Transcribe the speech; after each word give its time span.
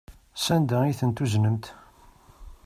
Sanda 0.45 0.77
ay 0.83 0.97
tent-tuznemt? 0.99 1.65